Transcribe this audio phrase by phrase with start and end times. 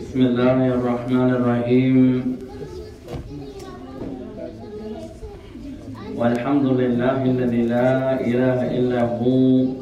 [0.00, 1.96] بسم الله الرحمن الرحيم
[6.16, 9.81] والحمد لله الذي لا اله الا هو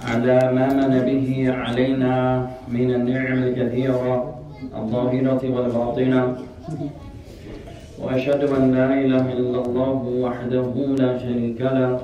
[0.00, 2.14] على ما من به علينا
[2.68, 4.34] من النعم الكثيرة
[4.76, 6.22] الظاهرة والباطنة.
[7.98, 12.00] وأشهد أن لا إله إلا الله وحده لا شريك له.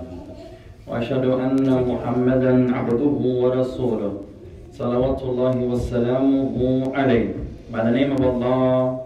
[0.88, 4.12] وأشهد أن محمدا عبده ورسوله.
[4.72, 6.56] صلوات الله وسلامه
[6.94, 7.28] عليه.
[7.72, 9.00] By the name of Allah,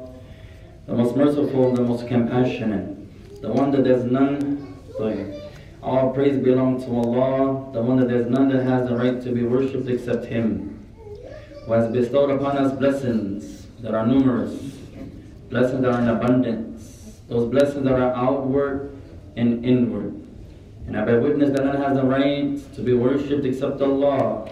[0.86, 2.96] the most merciful, the most compassionate,
[3.42, 4.36] the one that there's none,
[4.96, 5.37] sorry,
[5.82, 9.32] all praise belongs to Allah, the one that there's none that has the right to
[9.32, 10.84] be worshipped except Him,
[11.64, 14.52] who has bestowed upon us blessings that are numerous,
[15.50, 18.96] blessings that are in abundance, those blessings that are outward
[19.36, 20.14] and inward.
[20.86, 24.50] And I bear witness that none has the right to be worshipped except Allah,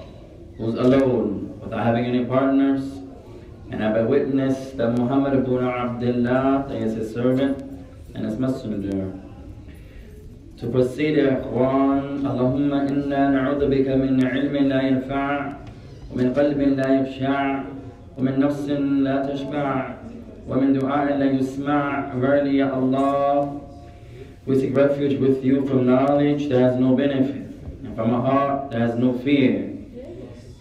[0.58, 2.82] who's alone, without having any partners.
[3.70, 7.58] And I bear witness that Muhammad ibn Abdullah is his servant
[8.14, 9.25] and his messenger
[10.61, 15.53] To proceed, يا إخوان اللهم إنا نعوذ بك من علم لا ينفع
[16.13, 17.63] ومن قلب لا يخشع
[18.17, 19.95] ومن نفس لا تشبع
[20.49, 23.59] ومن دعاء لا يسمع Verily, Ya Allah,
[24.45, 27.47] we seek refuge with you from knowledge that has no benefit,
[27.83, 29.73] and from a heart that has no fear,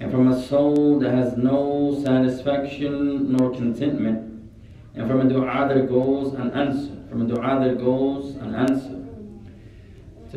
[0.00, 4.48] and from a soul that has no satisfaction nor contentment,
[4.94, 8.93] and from a dua that goes unanswered, from a dua that goes unanswered.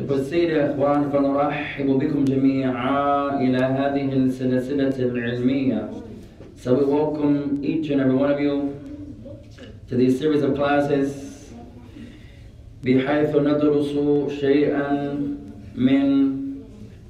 [0.07, 5.89] Proceed, يا إخوان, فنرحب بكم جميعا إلى هذه السلسلة العلمية.
[6.55, 8.75] So we welcome each and every one of you
[9.89, 11.29] to these series of classes
[12.83, 13.95] بحيث ندرس
[14.39, 15.17] شيئا
[15.75, 16.35] من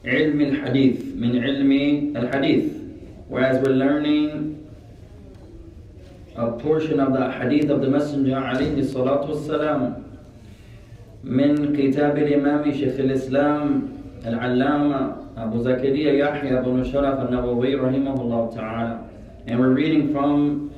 [0.05, 1.71] علم الحديث من علم
[2.15, 2.63] الحديث
[3.29, 4.65] whereas we're learning
[6.35, 10.08] a portion of the hadith of the messenger عليه الصلاة والسلام
[11.23, 13.81] من كتاب الإمام شيخ الإسلام
[14.25, 18.99] العلامة أبو زكريا يحيى بن شرف النووي رحمه الله تعالى
[19.47, 20.69] and we're reading from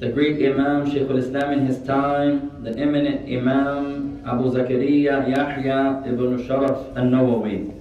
[0.00, 6.38] the great Imam Shaykh al-Islam in his time, the eminent Imam Abu Zakaria Yahya ibn
[6.38, 7.72] Sharaf al-Nawawi.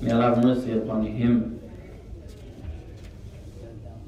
[0.00, 1.50] May Allah have mercy upon him.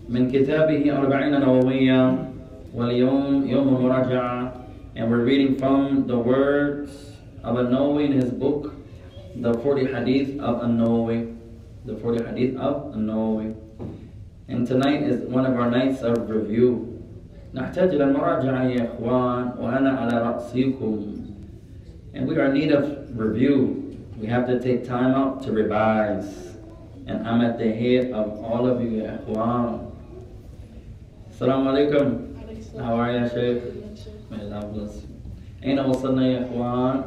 [0.08, 2.30] من كتابه أربعين نووية
[2.74, 4.54] واليوم يوم المراجعة
[4.95, 7.11] and we're reading from the words
[7.43, 8.75] of An-Nawawi in his book
[9.35, 11.37] the 40 hadith of An-Nawawi
[11.85, 13.55] the 40 hadith of An-Nawawi
[14.51, 17.01] and tonight is one of our nights of review.
[17.53, 21.27] نحتاج إلى المراجعة يا إخوان وأنا على رأسكم.
[22.13, 23.97] And we are in need of review.
[24.17, 26.57] We have to take time out to revise.
[27.07, 29.91] And I'm at the head of all of you يا إخوان.
[31.31, 32.27] السلام عليكم.
[32.77, 33.84] How are you Sheikh?
[34.30, 35.08] May Allah bless you.
[35.64, 37.02] أين وصلنا يا إخوان?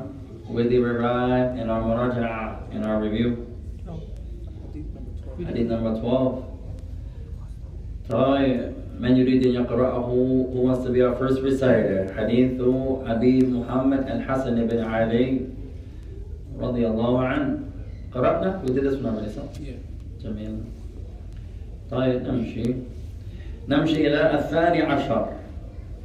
[0.50, 3.46] Where did we arrive in our مراجعة, in our review?
[5.46, 6.44] Hadith number 12.
[8.10, 10.06] طيب من يريد أن يقرأه
[10.54, 12.62] who wants to be our first reciter حديث
[13.06, 15.42] أبي محمد الحسن بن علي
[16.60, 17.60] رضي الله عنه
[18.14, 19.44] قرأنا we did this one already صح؟
[20.24, 20.58] جميل
[21.92, 22.76] طيب نمشي
[23.68, 25.30] نمشي إلى الثاني عشر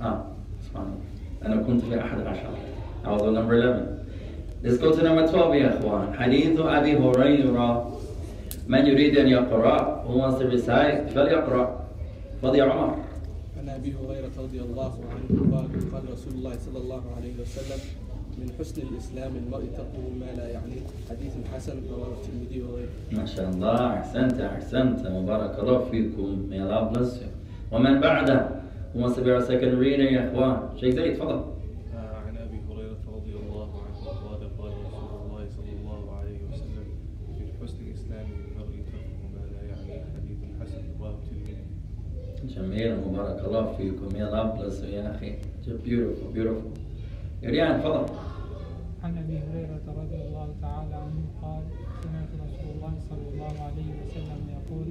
[0.03, 0.25] آه
[0.69, 1.04] سبحان الله
[1.47, 2.51] أنا كنت في أحد عشر.
[3.07, 3.95] أعوذ number 11
[4.65, 7.91] Let's go to number 12 يا إخوان حديث أبي هريرة.
[8.69, 11.85] من يريد أن يقرأ؟ who wants to recite فليقرأ.
[12.43, 12.97] تفضل يا عمر.
[13.61, 17.81] عن أبي هريرة رضي الله عنه قال قال رسول الله صلى الله عليه وسلم
[18.39, 20.85] من حسن الإسلام المرء تركه ما لا يعنيه.
[21.11, 22.95] حديث حسن رواه الترمذي وغيره.
[23.13, 23.87] ما شاء الله.
[23.95, 25.07] أحسنت أحسنت.
[25.07, 26.49] مبارك الله فيكم.
[26.51, 27.29] May Allah bless you.
[27.73, 28.64] ومن بعده؟
[28.95, 31.45] Who wants to be our second reader يا إخوان شيخ زيد تفضل
[31.95, 36.87] عن أبي هريرة رضي الله عنه قال قال رسول الله صلى الله عليه وسلم
[37.39, 41.57] من حسن المرء تركه ما لا يعنيه حديث حسن رواه الترمذي
[42.55, 45.33] جميل مبارك الله فيكم bless you يا أخي.
[45.67, 46.71] Beautiful beautiful.
[47.43, 48.07] يريان تفضل
[49.05, 51.63] عن أبي هريرة رضي الله تعالى عنه قال
[52.03, 54.87] سمعت رسول الله صلى الله عليه وسلم يقول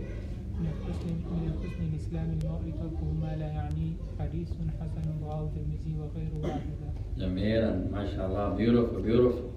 [0.86, 4.48] حسن من حسن الاسلام المرء تركه ما لا يعنيه حديث
[4.80, 6.88] حسن رواه الترمذي وغيره هكذا
[7.18, 9.48] جميلا ما شاء الله beautiful beautiful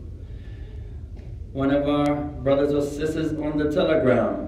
[1.53, 4.47] one of our brothers or sisters on the telegram.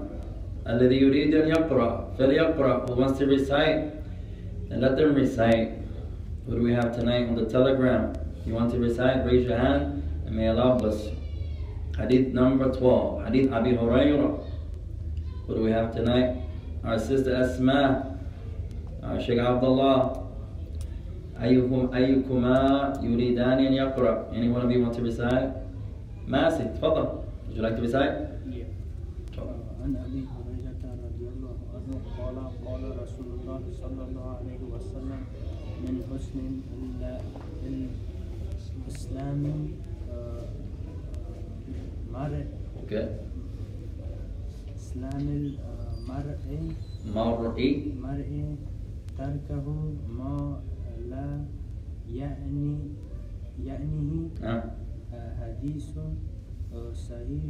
[0.67, 3.93] الذي يريد أن يقرأ فليقرأ who wants to recite
[4.69, 5.71] then let them recite.
[6.45, 8.13] Who do we have tonight on the telegram?
[8.45, 9.25] You want to recite?
[9.25, 11.15] Raise your hand and may Allah bless you.
[11.97, 13.25] Hadith number 12.
[13.25, 14.46] Hadith Abi Hurairah.
[15.48, 16.36] Who do we have tonight?
[16.84, 18.16] Our sister Asma.
[19.02, 20.24] Our Sheikh Abdullah.
[21.38, 22.58] أيكم أيكما
[23.02, 25.54] يريدان أن يقرأ Any one of you want to recite?
[26.26, 28.26] ماسي تفضل Would you like to recite?
[29.78, 32.36] عن أبي هريرة رضي الله عنه قال
[32.66, 35.20] قال رسول الله صلى الله عليه وسلم
[35.86, 36.38] من حسن
[36.74, 37.20] ال-
[37.66, 37.94] ال-
[38.86, 39.68] الاسلام
[40.10, 40.42] آه،
[42.82, 43.06] Okay.
[44.98, 46.74] اسلام المرء
[47.14, 48.56] مرئي مرء
[49.18, 49.66] تركه
[50.10, 50.60] ما
[51.10, 51.44] لا
[52.10, 52.78] يعني
[53.62, 54.62] يعنيه آه.
[55.14, 55.98] آه، حديث
[56.74, 57.42] آه، صحيح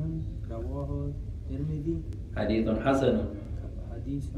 [0.51, 1.13] رواه
[1.49, 1.97] الترمذي.
[2.37, 3.17] حديث حسن.
[3.93, 4.29] حديث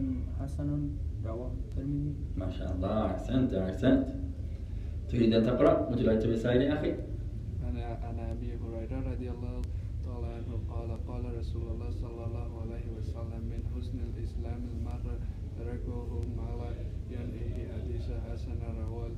[0.40, 0.90] حسن
[1.26, 2.14] رواه الترمذي.
[2.36, 3.06] ما شاء الله.
[3.06, 4.06] أحسنت أحسنت.
[5.08, 6.92] تريد أن تقرأ؟ Like to recite يا أخي؟
[7.66, 9.79] عن عن أبي هريرة رضي الله تعالى
[10.40, 15.16] عنه قال قال رسول الله صلى الله عليه وسلم من حسن الإسلام المرء
[15.58, 16.70] تركه ما لا
[17.12, 19.12] ينهي حديث حسن رواه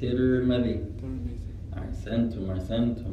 [0.00, 1.40] ترمذي.
[1.78, 3.12] أحسنتم أحسنتم.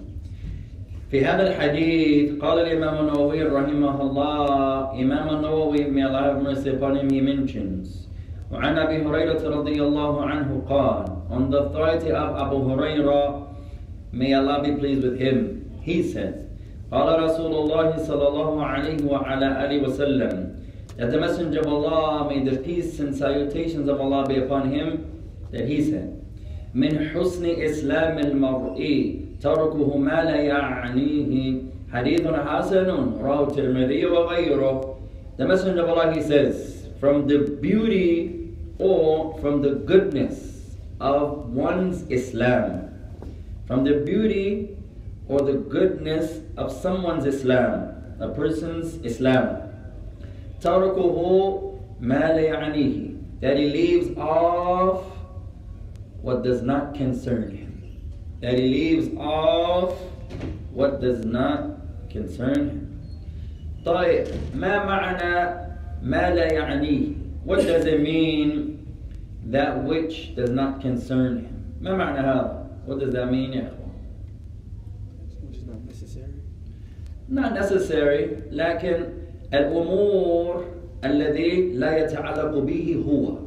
[1.11, 6.95] في هذا الحديث قال الإمام النووي رحمه الله إمام النووي may Allah have mercy upon
[6.95, 8.07] him he mentions
[8.51, 13.52] وعن أبي هريرة رضي الله عنه قال on the authority of Abu Hurairah
[14.12, 16.44] may Allah be pleased with him he said
[16.92, 20.54] قال رسول الله صلى الله عليه وعلى آله وسلم
[20.96, 25.04] that the messenger of Allah may the peace and salutations of Allah be upon him
[25.50, 26.18] that he said
[26.74, 28.78] من حسن إسلام المرء
[29.40, 32.88] تركه ما لا يعنيه حديث حسن
[33.22, 34.94] رواه الترمذي وغيره
[35.38, 42.02] The Messenger of Allah he says from the beauty or from the goodness of one's
[42.10, 42.90] Islam
[43.66, 44.76] from the beauty
[45.28, 49.64] or the goodness of someone's Islam a person's Islam
[50.60, 51.62] تركه
[52.00, 53.08] ما لا يعنيه
[53.40, 55.04] that he leaves off
[56.20, 58.00] what does not concern him.
[58.40, 59.98] That he leaves off
[60.72, 61.60] what does not
[62.10, 63.00] concern him.
[63.84, 65.68] طيب ما معنى
[66.02, 67.14] ما لا يعنيه?
[67.44, 68.86] What does it mean
[69.46, 71.76] that which does not concern him?
[71.80, 72.61] ما معنى هذا?
[72.86, 73.92] What does that mean يا أخوان?
[75.48, 76.34] Which is not necessary.
[77.28, 79.04] Not necessary لكن
[79.54, 80.64] الأمور
[81.04, 83.38] الذي لا يتعلق به هو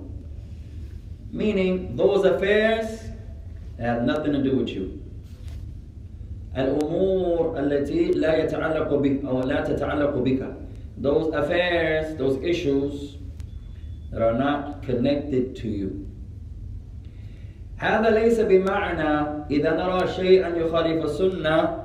[1.33, 2.87] meaning those affairs
[3.77, 5.01] that have nothing to do with you
[6.57, 10.43] الأمور التي لا يتعلق بك أو لا تتعلق بك
[11.01, 13.17] those affairs those issues
[14.11, 16.05] that are not connected to you
[17.77, 21.83] هذا ليس بمعنى إذا نرى شيئا يخالف السنة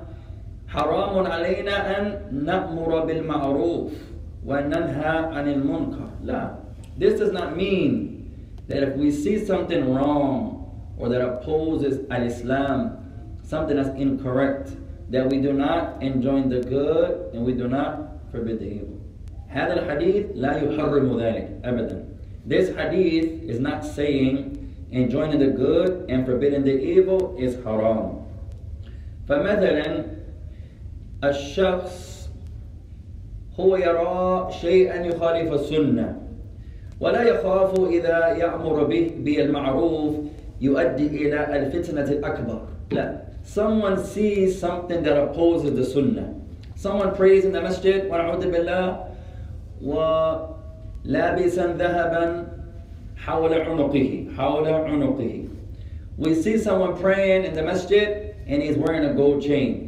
[0.69, 3.93] حرام علينا أن نأمر بالمعروف
[4.47, 6.55] وننهى عن المنكر لا
[6.99, 8.31] This does not mean
[8.69, 12.97] that if we see something wrong or that opposes al-Islam,
[13.43, 14.71] something that's incorrect,
[15.11, 19.01] that we do not enjoin the good and we do not forbid the evil.
[19.49, 22.05] هذا الحديث لا يحرم ذلك أبدا.
[22.47, 24.60] This hadith is not saying
[24.93, 28.23] enjoining the good and forbidding the evil is haram.
[29.29, 30.05] فمثلا
[31.25, 32.29] الشخص
[33.61, 36.17] هو يرى شيئا يخالف السنة
[37.01, 40.15] ولا يخاف إذا يأمر به بالمعروف
[40.61, 42.61] يؤدي إلى الفتنة الأكبر
[42.93, 46.35] لا someone sees something that opposes the sunnah
[46.75, 49.05] someone prays in the masjid ونعوذ بالله
[49.83, 52.47] ولابسا ذهبا
[53.17, 55.45] حول عنقه حول عنقه
[56.19, 59.83] we see someone praying in the masjid and he's wearing a gold chain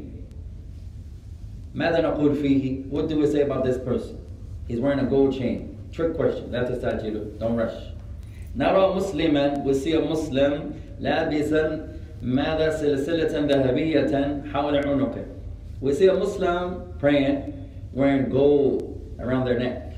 [1.75, 4.17] ماذا نقول فيه what do we say about this person
[4.69, 7.93] he's wearing a gold chain trick question لا تستعجلوا don't rush
[8.57, 11.89] نرى مسلما we see a Muslim لابسا
[12.23, 15.25] ماذا سلسلة ذهبية حول عنقه
[15.81, 17.37] we see a Muslim praying
[17.93, 19.93] wearing gold around their neck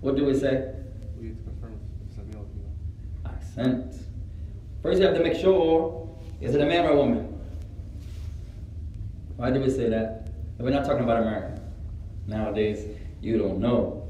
[0.00, 0.70] what do we say
[1.18, 3.34] We need to confirm if it's a male or female.
[3.34, 3.89] accent
[4.81, 6.09] First, you have to make sure
[6.39, 7.39] is it a man or a woman?
[9.37, 10.29] Why do we say that?
[10.57, 11.61] We're not talking about America.
[12.27, 12.87] Nowadays,
[13.21, 14.07] you don't know.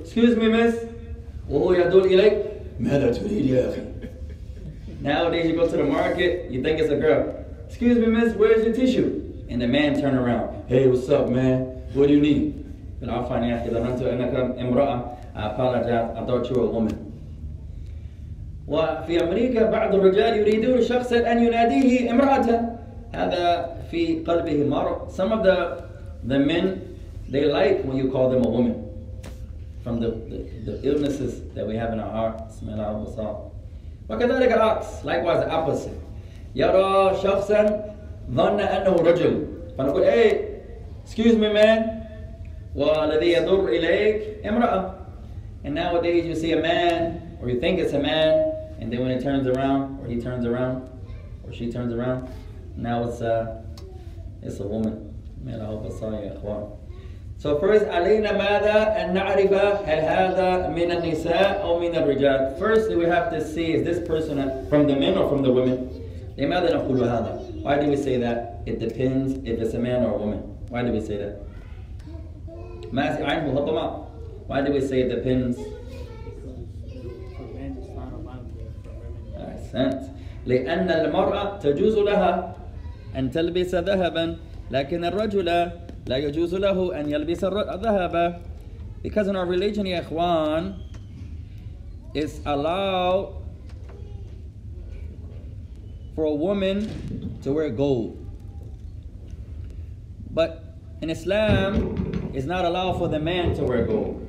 [0.00, 0.84] Excuse me, miss.
[5.00, 7.44] Nowadays, you go to the market, you think it's a girl.
[7.68, 9.44] Excuse me, miss, where's your tissue?
[9.48, 10.64] And the man turn around.
[10.68, 11.66] Hey, what's up, man?
[11.94, 12.64] What do you need?
[13.00, 13.60] And I'll find out.
[15.36, 16.16] I apologize.
[16.16, 17.05] I thought you were a woman.
[18.68, 22.46] وفي أمريكا بعض الرجال يريدون شخصا أن يناديه امرأة
[23.12, 25.10] هذا في قلبه مرض.
[25.10, 25.84] Some of the,
[26.24, 28.82] the men, they like when you call them a woman.
[29.84, 32.42] From the, the, the illnesses that we have in our heart.
[32.48, 33.50] بسم الله
[34.10, 35.04] وكذلك العكس.
[35.04, 35.94] Likewise the opposite.
[36.56, 37.84] يرى شخصا
[38.30, 39.46] ظن أنه رجل.
[39.78, 40.34] فنقول hey,
[41.04, 42.02] excuse me man.
[42.74, 44.94] والذي يضر إليك امرأة.
[45.64, 49.11] And nowadays you see a man, or you think it's a man, and then when
[49.11, 50.89] it turns around, or he turns around,
[51.43, 52.29] or she turns around,
[52.75, 53.63] now it's a,
[54.41, 55.13] it's a woman.
[55.43, 56.77] Man, I hope I saw you, إخوان.
[57.37, 59.53] So first, علينا ماذا أن نعرف
[59.85, 62.59] هل هذا من النساء أو من الرجال.
[62.59, 64.37] First, we have to see is this person
[64.69, 65.89] from the men or from the women.
[66.37, 67.63] لماذا نقول هذا?
[67.63, 68.61] Why do we say that?
[68.67, 70.39] It depends if it's a man or a woman.
[70.69, 71.41] Why do we say that?
[72.93, 74.05] ما عنده طبعا.
[74.47, 75.57] Why do we say it depends?
[79.66, 80.00] أحسنت
[80.46, 82.56] لأن المرأة تجوز لها
[83.16, 84.36] أن تلبس ذهبا
[84.70, 85.44] لكن الرجل
[86.06, 88.40] لا يجوز له أن يلبس الذهب
[89.02, 90.74] because in our religion يا إخوان
[92.14, 93.34] it's allowed
[96.14, 96.86] for a woman
[97.42, 98.16] to wear gold
[100.30, 100.64] but
[101.02, 104.22] in Islam it's not allowed for the man to wear gold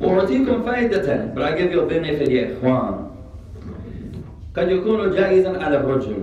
[0.00, 3.09] وأعطيكم فائدة but I give you a benefit يا إخوان
[4.57, 6.17] قد يكون جائزا على الرجل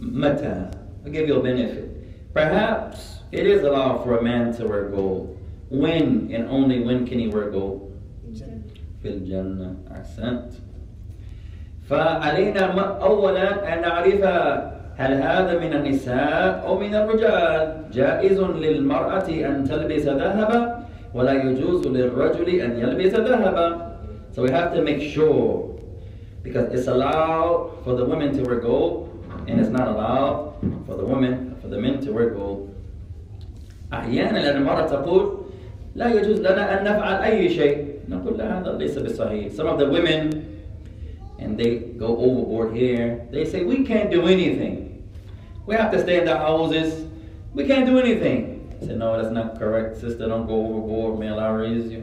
[0.00, 0.70] متى
[1.04, 1.88] I'll give you a benefit
[2.34, 5.36] perhaps it is allowed for a man to wear gold
[5.70, 7.80] when and only when can he wear gold
[9.02, 10.50] في الجنة أحسنت
[11.90, 14.22] فعلينا م- أولا أن نعرف
[14.96, 20.78] هل هذا من النساء أو من الرجال جائز للمرأة أن تلبس ذهبا
[21.14, 23.92] ولا يجوز للرجل أن يلبس ذهبا
[24.34, 25.65] So we have to make sure
[26.46, 29.08] because it's allowed for the women to wear gold
[29.46, 30.54] and it's not allowed
[30.86, 32.68] for the women for the men to wear gold
[33.92, 35.38] أحيانا لأن المرأة تقول
[35.94, 39.88] لا يجوز لنا أن نفعل أي شيء نقول لا هذا ليس بصحيح Some of the
[39.88, 40.42] women
[41.38, 45.02] and they go overboard here they say we can't do anything
[45.66, 47.06] we have to stay in the houses
[47.54, 48.38] we can't do anything
[48.80, 52.02] I said no that's not correct sister don't go overboard may Allah raise you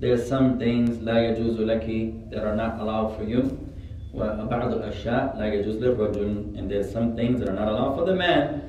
[0.00, 3.58] there's some things لا يجوز لك that are not allowed for you
[4.14, 8.14] وبعض الأشياء لا يجوز للرجل and there's some things that are not allowed for the
[8.14, 8.60] man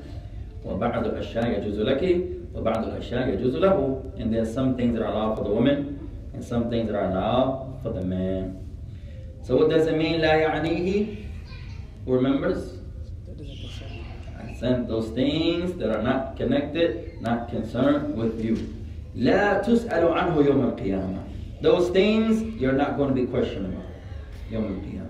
[0.65, 2.21] وبعض الأشياء يجوز لك
[2.55, 5.99] وبعض الأشياء يجوز له and there's some things that are allowed for the woman
[6.33, 8.59] and some things that are allowed for the man
[9.43, 11.05] so what does it mean لا يعنيه
[12.05, 12.73] who remembers
[14.39, 18.57] I sent those things that are not connected not concerned with you
[19.15, 21.19] لا تسأل عنه يوم القيامة
[21.61, 23.87] those things you're not going to be questioned about
[24.51, 25.07] يوم القيامة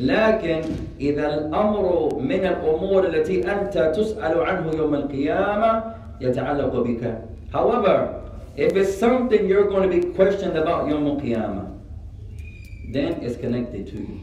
[0.00, 0.60] لكن
[1.00, 5.82] إذا الأمر من الأمور التي أنت تسأل عنه يوم القيامة
[6.20, 7.18] يتعلق بك
[7.52, 8.20] however
[8.56, 11.64] if it's something you're going to be questioned about يوم القيامة
[12.92, 14.16] then it's connected to you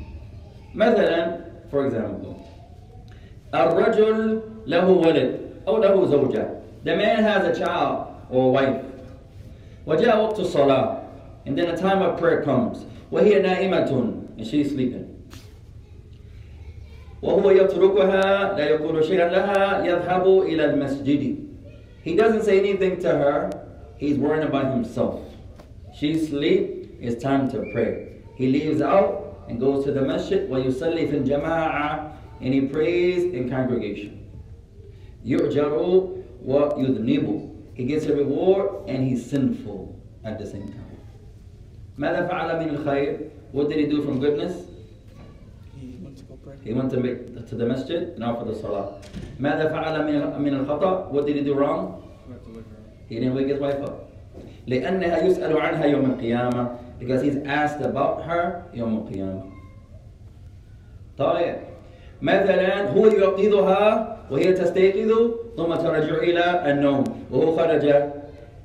[0.75, 1.38] مثلا
[1.72, 2.36] for example
[3.53, 6.48] الرجل له ولد أو له زوجة
[6.86, 8.81] the man has a child or wife
[9.88, 10.98] وجاء وقت الصلاة
[11.46, 12.77] and then a time of prayer comes
[13.12, 15.06] وهي نائمة and she's sleeping
[17.26, 21.37] وهو يتركها لا يقول شيئا لها يذهب إلى المسجد
[22.04, 23.50] He doesn't say anything to her.
[23.97, 25.21] He's worrying about himself.
[25.94, 26.97] She sleep.
[27.00, 28.23] It's time to pray.
[28.35, 33.49] He leaves out and goes to the masjid ويصلي في الجماعة and he prays in
[33.49, 34.18] congregation.
[35.25, 36.09] يؤجر
[36.44, 37.49] ويذنب.
[37.75, 40.99] He gets a reward and he's sinful at the same time.
[41.99, 43.30] ماذا فعل من الخير?
[43.52, 44.54] What did he do from goodness?
[46.47, 46.56] He went to go pray.
[46.64, 49.00] He went to, make, to the masjid and offered the salah.
[49.40, 51.11] ماذا فعل من من الخطأ?
[51.11, 52.02] What did he do wrong?
[52.28, 53.09] Not to look around.
[53.09, 54.09] He didn't wake his wife up.
[54.66, 59.42] لأنها يسأل عنها يوم القيامة because he's asked about her يوم القيامة.
[61.18, 61.56] طيب
[62.23, 67.80] مثلا هو يوقظها وهي تستيقظ ثم ترجع إلى النوم وهو خرج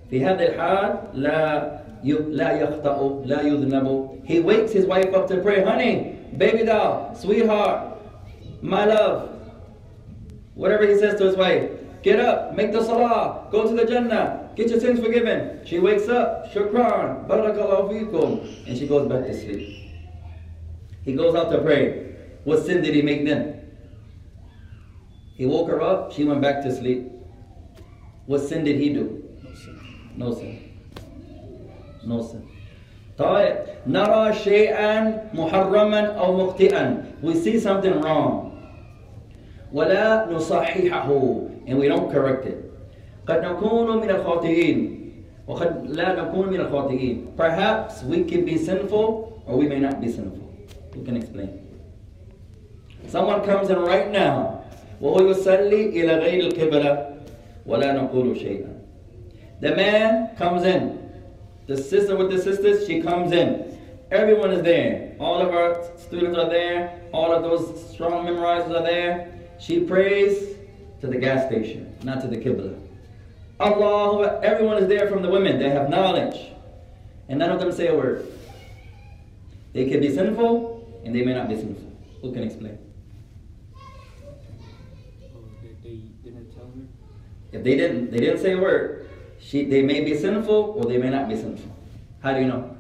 [0.10, 1.72] في هذه الحال لا
[2.03, 7.15] ي- لا يخطأ لا يذنب He wakes his wife up to pray honey baby doll
[7.15, 7.99] sweetheart
[8.62, 9.33] my love
[10.55, 11.71] Whatever he says to his wife,
[12.03, 15.65] get up, make the salah, go to the Jannah, get your sins forgiven.
[15.65, 19.91] She wakes up, shukran, barakallahu feekum, and she goes back to sleep.
[21.05, 22.15] He goes out to pray.
[22.45, 23.61] What sin did he make then?
[25.35, 27.11] He woke her up, she went back to sleep.
[28.27, 29.25] What sin did he do?
[29.43, 30.12] No sin.
[30.17, 30.79] No sin.
[32.05, 32.51] No sin.
[33.23, 38.50] طيب نرى شيئا محرما أو مخطئا we see something wrong
[39.73, 41.09] ولا نصححه
[41.67, 42.59] and we don't correct it
[43.26, 44.99] قد نكون من الخاطئين
[45.47, 50.09] وقد لا نكون من الخاطئين perhaps we can be sinful or we may not be
[50.09, 50.49] sinful
[50.95, 51.50] who can explain
[53.09, 54.59] someone comes in right now
[55.00, 57.07] وهو يصلي إلى غير القبلة
[57.67, 58.73] ولا نقول شيئا
[59.61, 61.01] the man comes in
[61.66, 63.78] the sister with the sisters, she comes in.
[64.11, 65.14] Everyone is there.
[65.19, 67.00] All of our students are there.
[67.12, 69.33] All of those strong memorizers are there.
[69.59, 70.57] She prays
[71.00, 72.78] to the gas station, not to the Qibla.
[73.61, 75.59] Allah, everyone is there from the women.
[75.59, 76.52] They have knowledge.
[77.28, 78.26] And none of them say a word.
[79.73, 81.92] They can be sinful and they may not be sinful.
[82.21, 82.78] Who can explain?
[83.75, 86.83] Oh, they, they didn't tell her.
[87.52, 89.01] If they didn't, they didn't say a word.
[89.41, 91.72] She, they may be sinful or they may not be sinful.
[92.22, 92.75] How do you know?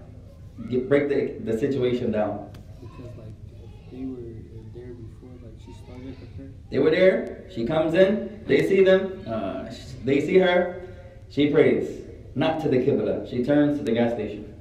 [0.69, 2.49] Get, break the, the situation down.
[2.81, 3.27] Because like
[3.63, 6.49] if they were uh, there before, like she started the prayer.
[6.71, 7.45] They were there.
[7.53, 8.43] She comes in.
[8.47, 9.23] They see them.
[9.27, 10.81] Uh, sh- they see her.
[11.29, 12.03] She prays.
[12.35, 13.29] Not to the Qibla.
[13.29, 14.53] She turns to the gas station.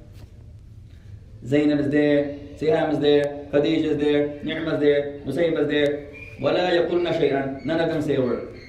[1.45, 2.39] Zainab is there.
[2.59, 3.47] Siham is there.
[3.51, 4.43] Khadija is there.
[4.43, 5.19] Ni'ma is there.
[5.25, 6.07] Musayib is there.
[6.39, 8.59] وَلَا يَقُلْنَ شَيْئًا None of them say a word.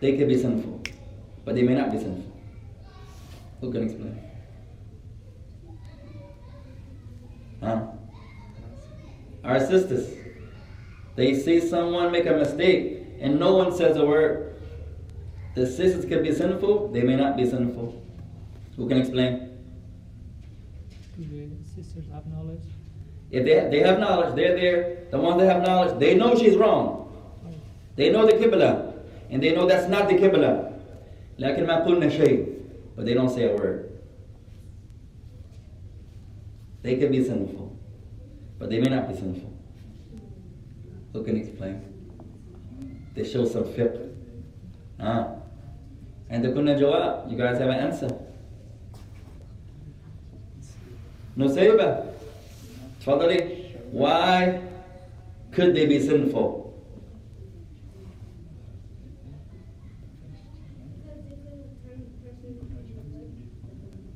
[0.00, 0.82] They could be sinful.
[1.44, 2.25] But they may not be sinful.
[3.60, 4.18] Who can explain?
[7.62, 7.86] Huh?
[9.44, 10.16] Our sisters.
[11.14, 14.56] They see someone make a mistake and no one says a word.
[15.54, 18.02] The sisters can be sinful, they may not be sinful.
[18.76, 19.58] Who can explain?
[21.18, 22.62] Do the sisters have knowledge?
[23.30, 25.06] If they, they have knowledge, they're there.
[25.10, 26.98] The ones that have knowledge, they know she's wrong.
[27.96, 28.92] They know the Qibla.
[29.30, 30.70] And they know that's not the Qibla.
[31.38, 32.55] لكن ما قلنا شيء.
[32.97, 34.01] but they don't say a word.
[36.81, 37.77] They could be sinful.
[38.57, 39.53] But they may not be sinful.
[41.13, 41.83] Who can explain?
[43.13, 44.13] They show some fiqh.
[44.99, 45.35] Ah.
[46.29, 47.31] And the kunna jawab.
[47.31, 48.09] You guys have an answer.
[51.37, 52.13] Nusayba.
[53.03, 53.75] Tfadali.
[53.91, 54.59] Why
[55.51, 56.66] could they be sinful?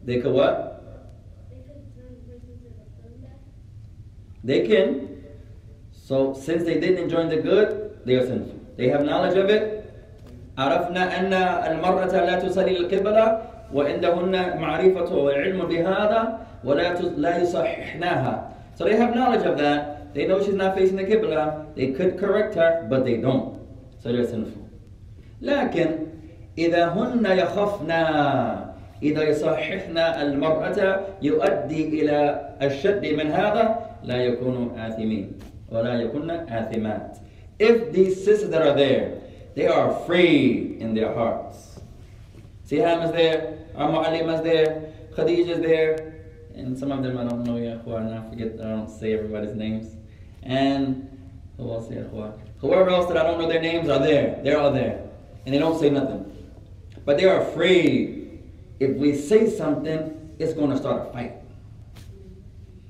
[0.05, 0.63] They could what?
[4.45, 5.19] They can.
[5.93, 8.55] So since they didn't enjoy the good, they are sinful.
[8.77, 9.73] They have knowledge of it.
[10.59, 11.33] عرفنا أن
[11.73, 13.43] المرأة لا تصلي القبلة
[13.75, 18.35] وعندهن معرفة وعلم بهذا ولا تس- لا يصححناها.
[18.79, 20.15] So they have knowledge of that.
[20.15, 21.75] They know she's not facing the Qibla.
[21.75, 23.59] They could correct her, but they don't.
[23.99, 24.63] So they're sinful.
[25.43, 25.89] لكن
[26.59, 28.70] إذا هن يخفنا
[29.03, 35.33] إذا يصححنا المرأة يؤدي إلى الشد من هذا لا يكون آثمين
[35.71, 37.19] ولا يكون آثمات.
[37.59, 39.21] If these sisters that are there,
[39.55, 41.81] they are free in their hearts.
[42.69, 46.15] Siham is there, our Mu'allim is there, Khadija is there,
[46.55, 49.55] and some of them I don't know, Ya Ikhwan, I forget, I don't say everybody's
[49.55, 49.95] names.
[50.43, 51.09] And
[51.57, 52.33] who else, Ya Ikhwan?
[52.59, 54.41] Whoever else that I don't know their names are there.
[54.43, 55.07] They're all there.
[55.45, 56.33] And they don't say nothing.
[57.05, 58.20] But they are afraid
[58.81, 61.33] if we say something, it's going to start a fight.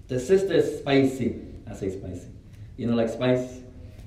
[0.09, 1.43] The sister is spicy.
[1.69, 2.29] I say spicy.
[2.77, 3.61] You know, like spice?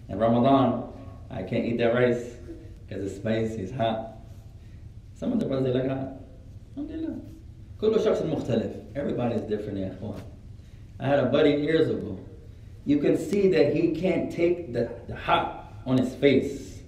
[0.07, 0.91] In Ramadan,
[1.29, 2.35] I can't eat that rice
[2.87, 4.17] because it's spicy, it's hot.
[5.15, 6.13] Some of the brothers, they like hot.
[6.77, 7.19] Alhamdulillah.
[7.81, 8.95] كل شخص مختلف.
[8.95, 10.19] Everybody's different, ya ikhwan.
[10.99, 12.19] I had a buddy years ago.
[12.85, 16.79] You can see that he can't take the, the hot on his face.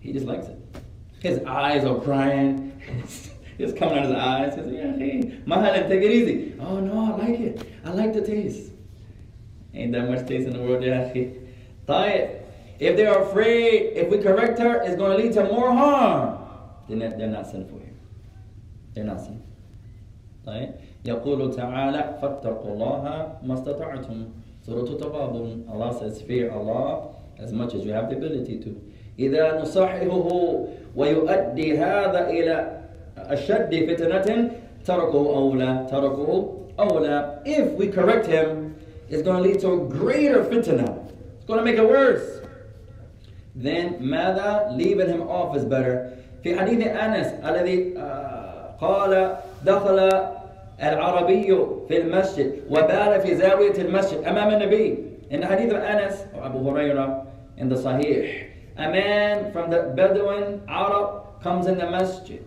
[0.00, 0.58] He just likes it.
[1.20, 2.78] His eyes are crying.
[3.59, 4.55] it's coming out of his eyes.
[4.55, 6.55] He says, yeah, hey, Mahalim, take it easy.
[6.59, 7.67] Oh, no, I like it.
[7.83, 8.71] I like the taste.
[9.73, 11.13] Ain't that much taste in the world, yeah.
[11.85, 12.45] Diet.
[12.79, 16.39] If they are afraid, if we correct her, it's going to lead to more harm.
[16.87, 17.93] Then they're not sinful here.
[18.93, 19.45] They're not sinful.
[20.47, 20.73] Right?
[21.05, 27.85] يقول تعالى فاتقوا الله ما استطعتم Surah Taghabun, Allah says, fear Allah as much as
[27.85, 28.75] you have the ability to.
[29.19, 32.78] إذا نصححه ويؤدي هذا إلى
[33.28, 34.50] أشد فتنة
[34.84, 38.74] تركه أولى تركه أولى if we correct him
[39.08, 40.88] it's going to lead to a greater fitna
[41.36, 42.40] it's going to make it worse
[43.54, 46.10] then ماذا leaving him off is better
[46.44, 50.10] في حديث أنس الذي آه، قال دخل
[50.82, 51.56] العربي
[51.88, 54.98] في المسجد وبال في زاوية المسجد أمام النبي
[55.32, 57.24] إن حديث أنس وأبو هريرة
[57.56, 62.44] in the Sahih A man from the Bedouin Arab comes in the masjid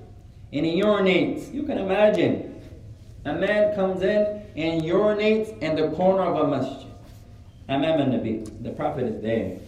[0.54, 1.54] and he urinates.
[1.54, 2.62] You can imagine.
[3.26, 6.88] A man comes in and urinates in the corner of a masjid.
[7.70, 8.64] Amam al-Nabi.
[8.64, 9.60] The Prophet is there.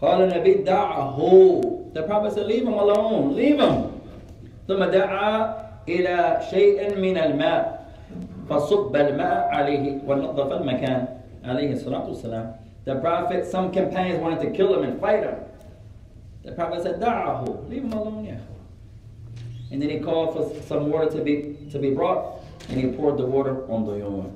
[0.00, 4.00] قال النبي دعه The Prophet said, leave him alone, leave him.
[4.68, 5.54] ثم دعا
[5.88, 7.86] إلى شيء من الماء
[8.48, 11.08] فصب الماء عليه ونظف المكان
[11.44, 12.54] عليه الصلاة والسلام.
[12.84, 15.36] The Prophet, some companions wanted to kill him and fight him.
[16.44, 18.38] The Prophet said, دعه, leave him alone, yeah.
[19.72, 23.18] And then he called for some water to be to be brought, and he poured
[23.18, 24.32] the water on the urine.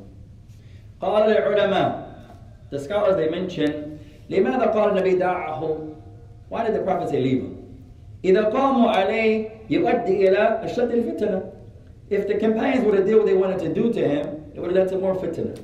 [1.00, 2.04] قال العلماء,
[2.70, 3.98] the scholars they mention,
[4.30, 5.78] لماذا قال النبي دعه?
[6.48, 7.58] Why did the Prophet say leave him?
[8.24, 11.42] إذا قاموا عليه يؤدي إلى أشد الفتنة.
[12.10, 14.76] If the companions would have did what they wanted to do to him, it would
[14.76, 15.54] have led to more fitna.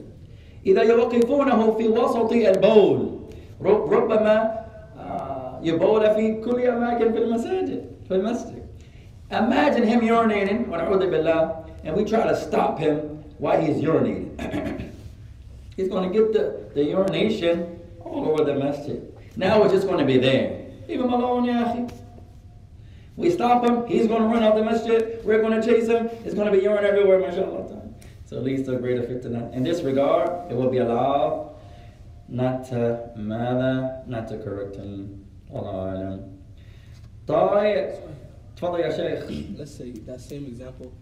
[0.67, 3.19] إذا يوقفونه في وسط البول
[3.61, 4.59] رب- ربما
[4.99, 8.62] آه، يبول في كل أماكن في المساجد في المسجد.
[9.33, 12.97] Imagine him urinating, ونعوذ بالله, and we try to stop him
[13.39, 14.91] while he's urinating.
[15.77, 19.03] he's going to get the, the urination all over the masjid.
[19.37, 20.67] Now we're just going to be there.
[20.89, 21.93] Leave him alone, ya akhi.
[23.17, 26.09] We stop him, he's going to run out the masjid, we're going to chase him,
[26.25, 27.83] it's going to be urine everywhere, mashallah.
[28.27, 29.53] So it leads to a greater fitna.
[29.55, 31.57] In this regard, it will be allowed
[32.29, 35.25] not to ماذا not to correct him.
[35.51, 36.21] والله أعلم.
[37.27, 37.93] طيب
[38.63, 39.29] تفضل يا شيخ.
[39.59, 40.93] Let's say that same example,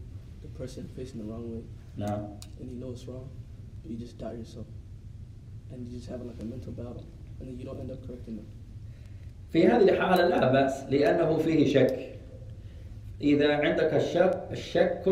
[0.43, 1.63] the person facing the wrong way,
[1.99, 2.29] نعم.
[2.61, 3.29] and you know it's wrong,
[3.83, 4.67] but you just doubt yourself,
[5.73, 7.05] and you just have like a mental battle,
[7.41, 8.47] and then you don't end up correcting them.
[9.53, 12.13] في هذه الحالة لا بأس لأنه فيه شك.
[13.21, 15.07] إذا عندك الشك الشك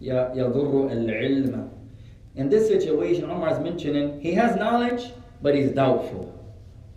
[0.00, 1.68] ي- يضر العلم.
[2.36, 6.32] In this situation, Omar is mentioning he has knowledge, but he's doubtful.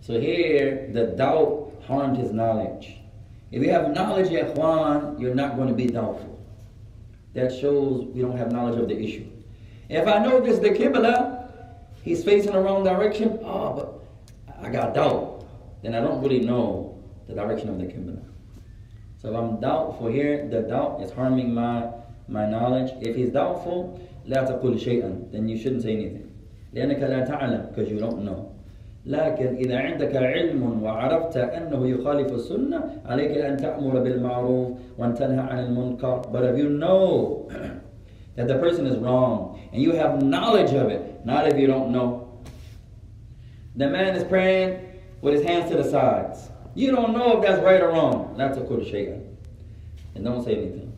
[0.00, 2.96] So here, the doubt harmed his knowledge.
[3.52, 6.38] If you have knowledge, ya ikhwan, you're not going to be doubtful.
[7.34, 9.26] That shows we don't have knowledge of the issue.
[9.88, 11.50] If I know this is the Qibla,
[12.02, 15.46] he's facing the wrong direction, oh, but I got doubt.
[15.82, 18.22] Then I don't really know the direction of the Qibla.
[19.22, 21.88] So if I'm doubtful here, the doubt is harming my,
[22.28, 22.92] my knowledge.
[23.00, 26.30] If he's doubtful, لا تقول شيئا, then you shouldn't say anything.
[26.74, 28.51] لأنك لا تعلم, because you don't know.
[29.05, 35.59] لكن إذا عندك علم وعرفت أنه يخالف السنة عليك أن تأمر بالمعروف وأن تنهى عن
[35.59, 36.31] المنكر.
[36.31, 37.49] But if you know
[38.35, 41.91] that the person is wrong and you have knowledge of it, not if you don't
[41.91, 42.41] know.
[43.75, 44.79] The man is praying
[45.21, 46.49] with his hands to the sides.
[46.75, 48.35] You don't know if that's right or wrong.
[48.37, 49.19] لا تقول شيئا.
[50.15, 50.91] And don't say anything.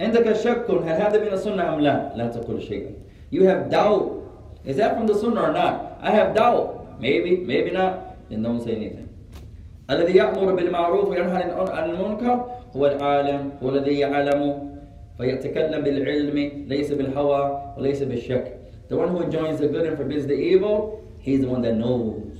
[0.00, 2.90] عندك شك هل هذا من السنة أم لا؟ لا تقول شيئا.
[3.30, 4.23] You have doubt.
[4.65, 5.97] Is that from the sunnah or not?
[6.01, 6.99] I have doubt.
[6.99, 8.17] Maybe, maybe not.
[8.29, 9.09] Then don't say anything.
[9.89, 14.69] الذي يأمر بالمعروف وينهى عن المنكر هو العالم هو الذي يعلم
[15.17, 18.59] فيتكلم بالعلم ليس بالهوى وليس بالشك.
[18.89, 22.37] The one who enjoins the good and forbids the evil, he's the one that knows.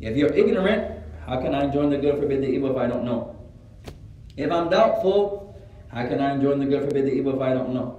[0.00, 2.86] If you're ignorant, how can I enjoin the good and forbid the evil if I
[2.86, 3.36] don't know?
[4.36, 5.54] If I'm doubtful,
[5.88, 7.97] how can I enjoin the good and forbid the evil if I don't know?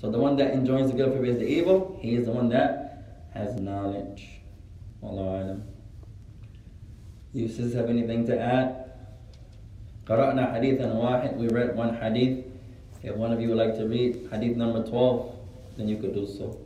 [0.00, 2.48] So the one that enjoins the good and forbids the evil, he is the one
[2.50, 4.40] that has knowledge.
[5.02, 5.62] Wallahu alam.
[7.32, 8.84] You sisters have anything to add?
[10.06, 11.36] قرأنا حديثا واحد.
[11.38, 12.44] We read one hadith.
[13.02, 15.34] If one of you would like to read hadith number 12,
[15.76, 16.58] then you could do so.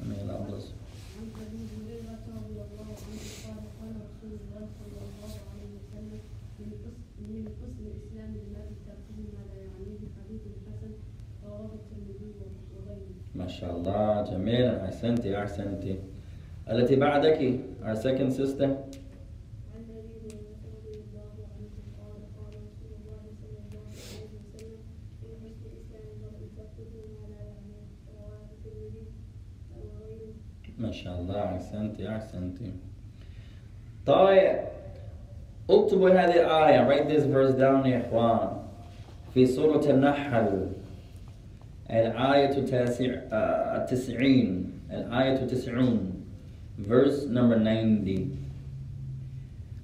[0.00, 0.70] I mean, Allah bless.
[13.61, 14.21] شاء الله.
[14.31, 14.75] جميل.
[14.75, 15.99] أحسنتي أحسنتي.
[16.69, 18.69] التي بعدك our second sister.
[30.77, 31.43] ما شاء الله.
[31.45, 32.71] أحسنتي أحسنتي.
[34.05, 34.59] طيب
[35.69, 36.87] اكتبوا هذه الآية.
[36.87, 38.49] Write this verse down يا إخوان.
[39.33, 40.80] في سورة النحل.
[41.90, 46.12] الآية التاسع آه، التسعين الآية تسعون
[46.88, 48.30] verse number 90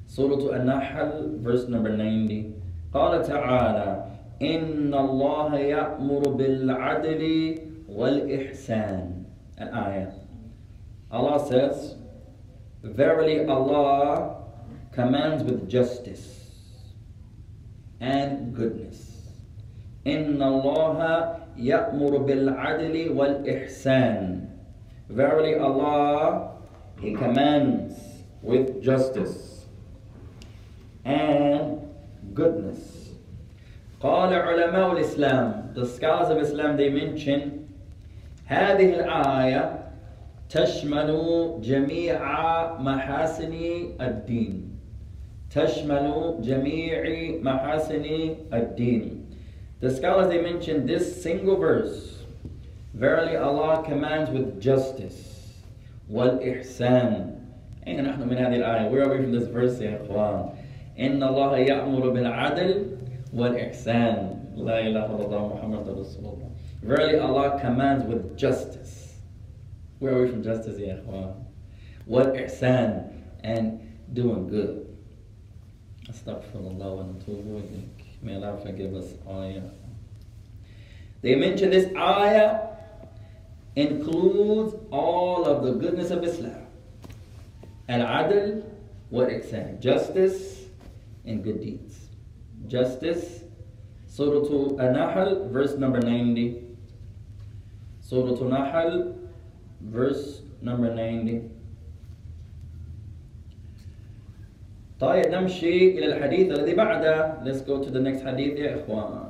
[0.06, 2.52] سورة النحل verse number 90
[2.94, 4.04] قال تعالى
[4.42, 7.54] إن الله يأمر بالعدل
[7.88, 9.22] والإحسان
[9.60, 10.12] الآية
[11.12, 11.94] Allah says
[12.82, 14.36] Verily Allah
[14.92, 16.50] commands with justice
[18.00, 18.98] and goodness
[20.06, 20.98] إن الله
[21.57, 24.47] يأمر بالعدل والإحسان.
[25.09, 26.51] Verily Allah
[26.99, 27.93] He commands
[28.41, 29.65] with justice
[31.05, 31.79] and
[32.33, 33.13] goodness.
[34.01, 37.67] قال علماء الإسلام the scholars of Islam they mention
[38.49, 39.83] هذه الآية
[40.49, 42.19] تشمل جميع
[42.79, 43.53] محاسن
[44.01, 44.79] الدين.
[45.51, 47.03] تشمل جميع
[47.41, 48.05] محاسن
[48.53, 49.16] الدين.
[49.80, 52.22] The scholars they mention this single verse
[52.94, 55.28] Verily Allah commands with justice
[56.10, 57.38] والإحسان
[57.86, 58.90] أين نحن من هذه الآية?
[58.90, 60.54] Where are we from this verse يا إخوان؟
[60.98, 62.86] إن الله يأمر بالعدل
[63.34, 66.48] والإحسان لا إله إلا الله محمد رسول الله
[66.84, 69.14] Verily Allah commands with justice
[70.00, 71.34] Where are we from justice يا إخوان?
[72.08, 73.10] والإحسان
[73.44, 73.80] and
[74.12, 74.86] doing good
[76.10, 79.69] أستغفر الله ونتوب إليك May Allah forgive us ayah.
[81.21, 82.69] They mention this ayah
[83.75, 86.65] includes all of the goodness of Islam.
[87.89, 88.63] Al-adl
[89.09, 90.65] what ihsan Justice
[91.25, 92.09] and good deeds.
[92.67, 93.43] Justice.
[94.07, 96.63] Surah An-Nahl, verse number 90.
[98.01, 99.15] Surah An-Nahl,
[99.81, 101.56] verse number 90.
[104.99, 107.43] طيب نمشي إلى الحديث الذي بعده.
[107.43, 109.29] Let's go to the next hadith يا إخوان.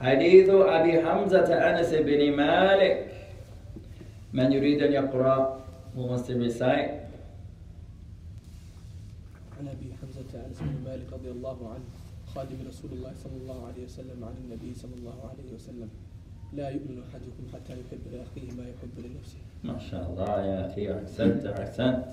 [0.00, 3.06] حديث أبي حمزة أنس بن مالك.
[4.32, 5.60] من يريد أن يقرأ
[5.94, 6.90] who wants to recite?
[9.60, 11.84] عن أبي حمزة أنس بن مالك رضي الله عنه
[12.34, 15.88] خادم رسول الله صلى الله عليه وسلم عن النبي صلى الله عليه وسلم
[16.52, 21.46] لا يؤمن أحدكم حتى يحب لأخيه ما يحب لنفسه ما شاء الله يا أخي أحسنت
[21.46, 22.04] أحسنت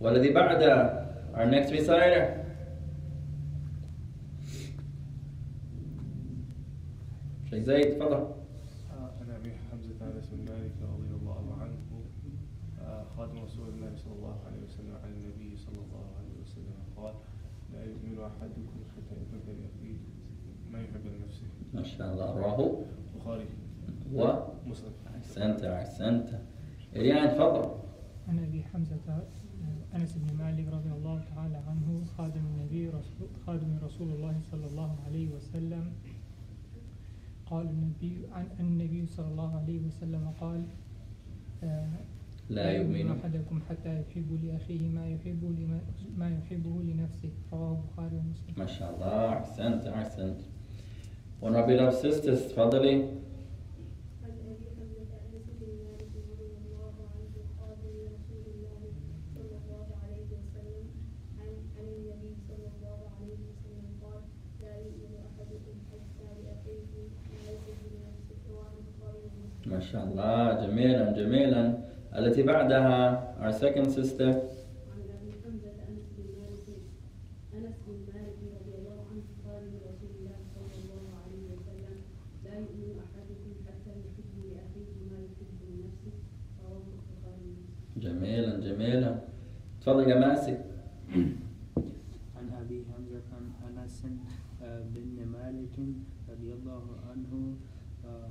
[0.00, 1.02] والذي بعده
[1.34, 2.42] our next reciter
[7.50, 8.26] شيخ زيد تفضل
[9.20, 11.78] عن أبي حمزة انس بن مالك رضي الله عنه.
[12.80, 16.76] آه، خادم رسول الله صلى الله عليه وسلم عن النبي صلى الله عليه وسلم.
[16.96, 17.14] قال
[17.72, 19.96] لا يؤمن أحدكم حتى يحب لاخيه
[20.70, 21.46] ما يحب لنفسه.
[21.74, 22.36] ما شاء الله.
[22.36, 23.46] رواه البخاري
[24.14, 24.34] و
[24.66, 24.92] مسلم.
[25.16, 26.28] أحسنت أحسنت.
[26.96, 27.74] إليان تفضل.
[28.28, 29.22] عن أبي حمزة آه،
[29.94, 34.96] أنس بن مالك رضي الله تعالى عنه خادم النبي رسول خادم رسول الله صلى الله
[35.06, 35.92] عليه وسلم
[37.46, 40.62] قال النبي عن النبي صلى الله عليه وسلم قال
[41.64, 41.88] آه،
[42.50, 45.42] لا يؤمن أحدكم حتى يحب لأخيه ما يحب
[46.18, 47.30] ما يحبه لنفسه.
[47.52, 48.54] رواه البخاري ومسلم.
[48.58, 50.36] ما شاء الله أحسنت أحسنت
[51.42, 53.08] beloved sisters تفضلي
[70.22, 71.78] آه جميلا جميلا.
[72.18, 72.94] التي بعدها
[73.42, 74.34] our second sister.
[87.96, 89.18] جميلا جميلا.
[89.80, 90.58] تفضل يا ماسي.
[92.36, 94.04] عن أبي حمزة عن انس
[94.62, 95.76] آه، بن مالك
[96.30, 97.54] رضي الله عنه
[98.04, 98.28] آه،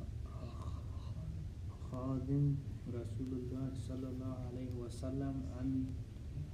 [1.92, 2.56] خادم
[2.88, 5.86] رسول الله صلى الله عليه وسلم عن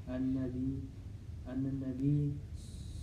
[0.10, 0.74] النبي
[1.48, 2.34] أن النبي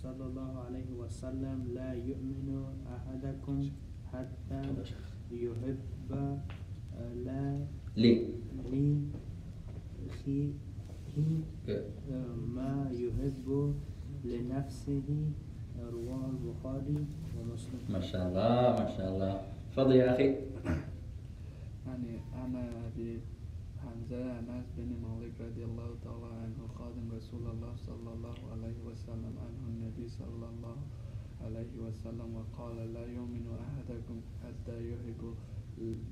[0.02, 2.48] صلى الله عليه وسلم لا يؤمن
[2.90, 3.58] أحدكم
[4.12, 4.62] حتى
[5.30, 5.78] يحب
[7.24, 7.66] لا
[7.96, 8.14] لي.
[11.64, 11.86] Good.
[12.54, 13.74] ما يحب
[14.24, 15.08] لنفسه
[15.78, 16.98] رواه البخاري
[17.38, 17.80] ومسلم.
[17.88, 19.32] ما شاء الله ما شاء الله.
[19.72, 20.28] تفضل يا أخي.
[21.86, 23.20] أنا أبي
[23.82, 29.34] حمزة أنس بن مالك رضي الله تعالى عنه خادم رسول الله صلى الله عليه وسلم
[29.44, 30.76] عنه النبي صلى الله
[31.44, 35.34] عليه وسلم وقال لا يؤمن أحدكم حتى يحب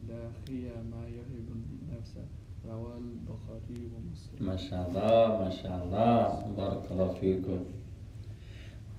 [0.08, 1.48] لأخيه ما يحب
[1.88, 2.26] لنفسه
[2.68, 4.46] رواه البخاري ومسلم.
[4.46, 6.52] ما شاء الله ما شاء الله.
[6.56, 7.60] بارك الله فيكم.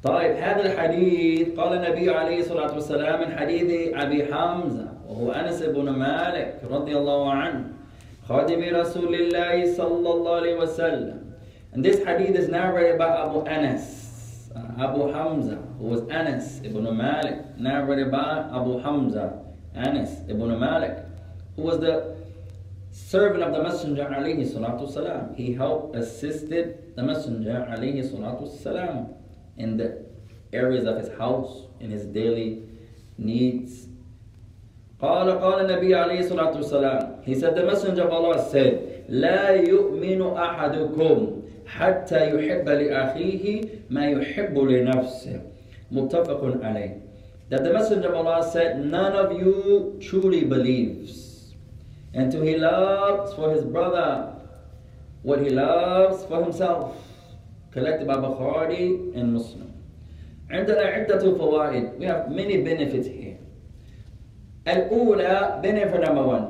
[0.03, 5.91] طيب هذا الحديث قال النبي عليه الصلاة والسلام من حديث أبي حمزة وهو أنس بن
[5.91, 7.65] مالك رضي الله عنه
[8.29, 11.19] خادم رسول الله صلى الله عليه وسلم
[11.73, 16.85] And this hadith is narrated by Abu Anas, uh, Abu Hamza, who was Anas ibn
[16.97, 20.97] Malik, narrated by Abu Hamza, Anas ibn Malik,
[21.57, 22.17] who was the
[22.91, 25.35] servant of the Messenger alayhi salatu salam.
[25.35, 29.09] He helped, assisted the Messenger alayhi salatu salam
[29.57, 30.05] in the
[30.53, 32.63] areas of his house, in his daily
[33.17, 33.87] needs.
[35.01, 40.37] قال قال النبي عليه الصلاة والسلام He said the Messenger of Allah said لا يؤمن
[40.37, 45.41] أحدكم حتى يحب لأخيه ما يحب لنفسه
[45.93, 47.01] متفق عليه
[47.51, 51.55] that the messenger of Allah said none of you truly believes
[52.13, 54.35] until he loves for his brother
[55.23, 56.95] what he loves for himself
[57.73, 59.73] collected by Bukhari and Muslim
[60.51, 63.37] عندنا عدة فوائد we have many benefits here
[64.67, 66.47] الأولى benefit number one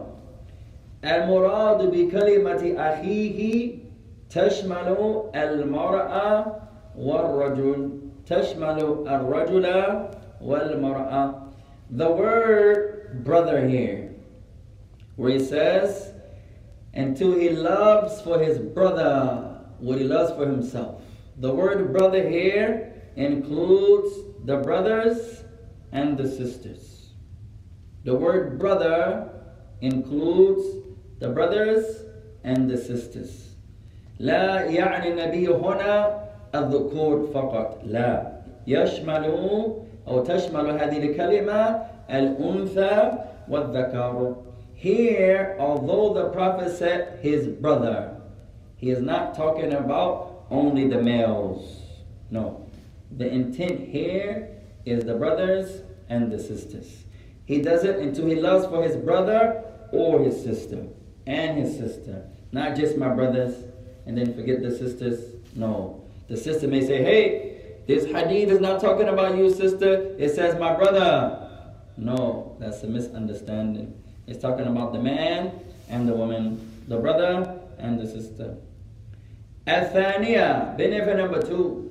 [1.04, 3.70] المراد بكلمة أخيه
[4.30, 4.96] تشمل
[5.34, 6.56] المرأة
[6.98, 7.90] والرجل
[8.26, 9.66] تشمل الرجل
[10.42, 11.34] والمرأة
[11.90, 14.10] The word brother here
[15.16, 16.12] where he says
[16.94, 21.00] until he loves for his brother what he loves for himself.
[21.38, 25.44] The word brother here includes the brothers
[25.92, 27.10] and the sisters.
[28.04, 29.30] The word brother
[29.80, 30.64] includes
[31.18, 32.02] the brothers
[32.44, 33.54] and the sisters.
[34.20, 36.18] لا يعني النبي هنا
[36.54, 38.32] الذكور فقط لا
[38.66, 39.24] يشمل
[40.08, 43.12] أو تشمل هذه الكلمة الأنثى
[43.48, 44.34] والذكر
[44.74, 48.16] Here, although the Prophet said his brother,
[48.76, 51.81] he is not talking about only the males.
[52.29, 52.65] No.
[53.17, 54.49] The intent here
[54.85, 57.03] is the brothers and the sisters.
[57.45, 60.87] He does it until he loves for his brother or his sister
[61.27, 62.25] and his sister.
[62.51, 63.55] Not just my brothers
[64.05, 65.33] and then forget the sisters.
[65.55, 66.03] No.
[66.27, 70.15] The sister may say, hey, this hadith is not talking about you, sister.
[70.17, 71.49] It says my brother.
[71.97, 74.01] No, that's a misunderstanding.
[74.25, 78.55] It's talking about the man and the woman, the brother and the sister.
[79.67, 81.83] الثانية benefit number two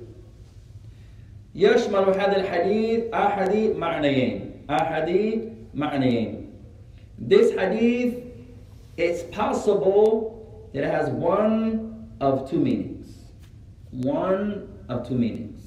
[1.55, 5.39] يشمل هذا الحديث أحد معنيين أحد
[5.73, 6.39] معنيين
[7.19, 8.23] This hadith
[8.97, 13.07] it's possible that it has one of two meanings
[13.91, 15.61] one of two meanings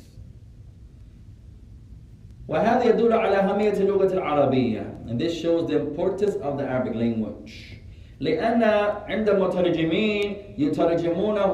[2.48, 7.75] وهذا يدل على أهمية اللغة العربية and this shows the importance of the Arabic language
[8.20, 8.62] لأن
[9.08, 11.52] عند المترجمين يترجمونه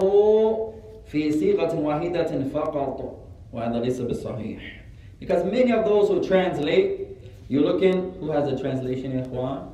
[1.06, 3.18] في صيغة واحدة فقط
[3.52, 4.82] وهذا ليس بالصحيح
[5.20, 7.06] because many of those who translate
[7.48, 9.68] you look in who has a translation in Quran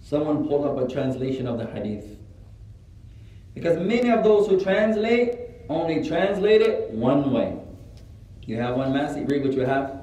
[0.00, 2.06] someone pulled up a translation of the hadith
[3.54, 7.56] because many of those who translate only translate it one way
[8.46, 9.99] you have one master read what you have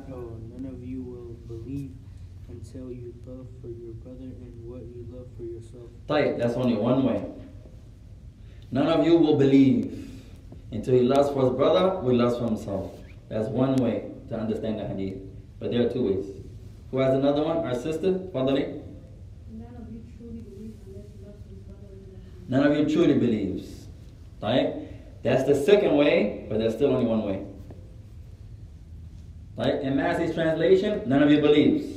[2.77, 5.89] until you love for your brother and what you love for yourself.
[6.09, 7.25] طيب, that's only one way.
[8.71, 10.11] None of you will believe
[10.71, 12.93] until he loves for his brother or he loves for himself.
[13.29, 15.19] That's one way to understand the hadith.
[15.59, 16.27] But there are two ways.
[16.91, 17.59] Who has another one?
[17.59, 18.83] Our sister, Fadali?
[19.51, 22.45] None of you truly believe unless you love his brother and love him.
[22.49, 23.87] None of you truly believes.
[24.43, 25.23] Right?
[25.23, 27.47] That's the second way, but there's still only one way.
[29.57, 29.81] Right?
[29.83, 31.96] In Massey's translation, none of you believes.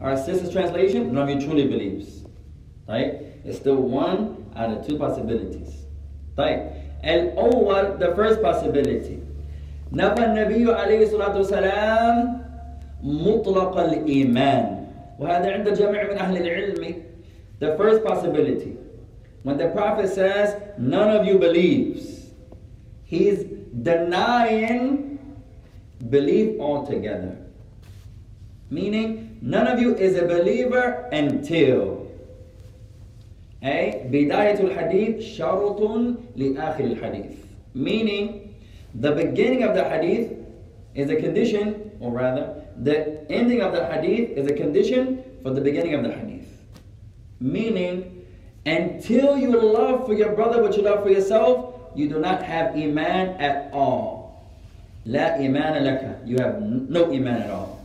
[0.00, 2.24] Our sister's translation, none of you truly believes.
[2.88, 3.22] Right?
[3.44, 5.86] It's still one out of two possibilities.
[6.36, 6.70] طيب
[7.04, 9.18] الأول the first possibility
[9.92, 12.40] نفى النبي عليه الصلاة والسلام
[13.02, 14.86] مطلق الإيمان
[15.18, 16.94] وهذا عند جميع من أهل العلم
[17.60, 18.76] the first possibility
[19.44, 22.26] when the prophet says none of you believes
[23.04, 23.44] he's
[23.82, 25.18] denying
[26.10, 27.36] belief altogether
[28.70, 32.07] meaning None of you is a believer until
[33.63, 34.07] A.
[34.11, 37.43] Bidayatul Hadith Sharutun li Akhil Hadith.
[37.73, 38.55] Meaning,
[38.93, 40.37] the beginning of the Hadith
[40.93, 45.61] is a condition, or rather, the ending of the Hadith is a condition for the
[45.61, 46.47] beginning of the Hadith.
[47.39, 48.25] Meaning,
[48.65, 52.75] until you love for your brother what you love for yourself, you do not have
[52.75, 54.51] Iman at all.
[55.05, 56.27] La Iman laka.
[56.27, 57.80] You have no Iman at all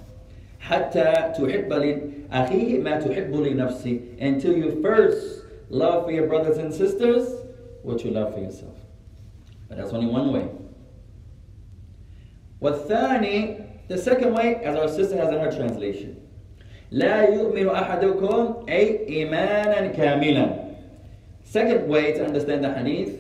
[0.60, 7.28] حتى تحب لأخيه ما تحب لنفسك until you first love for your brothers and sisters
[7.84, 8.78] what you love for yourself.
[9.68, 10.48] But that's only one way.
[12.62, 16.16] والثاني, the second way, as our sister has in her translation.
[16.92, 20.76] لا يؤمن أحدكم أي إيمانا كاملا.
[21.44, 23.20] Second way to understand the hadith,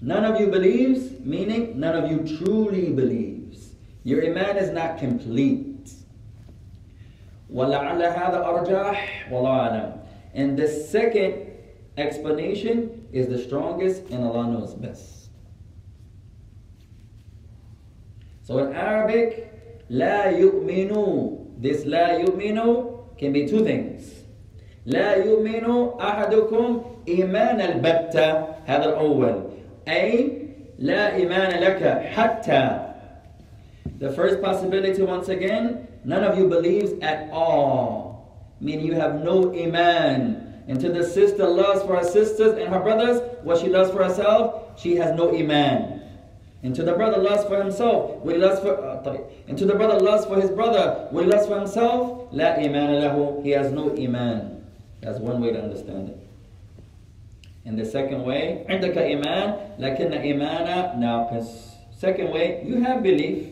[0.00, 3.70] none of you believes, meaning none of you truly believes.
[4.04, 5.67] Your iman is not complete.
[7.50, 9.92] ولعل هذا أرجح والله أعلم.
[10.34, 11.34] And the second
[11.96, 15.30] explanation is the strongest and Allah knows best.
[18.42, 19.50] So in Arabic,
[19.90, 24.24] لا يؤمن, this لا يؤمن can be two things.
[24.86, 28.32] لا يؤمن أحدكم إيمان البتة
[28.66, 29.42] هذا الأول
[29.88, 30.42] أي
[30.78, 32.80] لا إيمان لك حتى
[34.00, 38.54] The first possibility once again, none of you believes at all.
[38.60, 40.62] Meaning you have no iman.
[40.66, 44.80] Until the sister loves for her sisters and her brothers what she loves for herself,
[44.80, 46.00] she has no iman.
[46.62, 49.20] Until the brother loves for himself, what he loves for uh, طيب.
[49.48, 53.42] Until the brother loves for his brother, what he loves for himself, لا إيمان له.
[53.44, 54.64] He has no iman.
[55.02, 56.18] That's one way to understand it.
[57.66, 61.74] And the second way, عندك إيمان لكن إيمانا ناقص.
[61.98, 63.46] Second way, you have belief,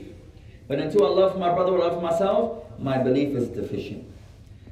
[0.68, 4.06] but until I love my brother or love myself, my belief is deficient.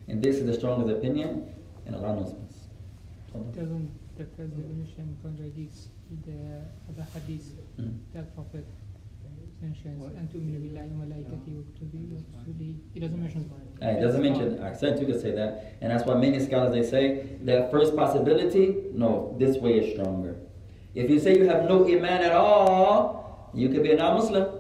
[0.08, 1.48] And this is the strongest opinion,
[1.86, 2.70] and Allah knows best.
[3.56, 5.88] Doesn't the first definition contradicts
[6.26, 7.98] the other hadith Mm.
[8.14, 8.64] that Prophet
[9.62, 12.76] mentions and to billahi wa malaikati wa kutubi wa rusuli.
[12.94, 13.50] He doesn't mention
[13.82, 15.76] Uh, it doesn't mention accent, you could say that.
[15.82, 20.38] And that's why many scholars they say that first possibility, no, this way is stronger.
[20.94, 24.55] If you say you have no iman at all, you could be a non-Muslim.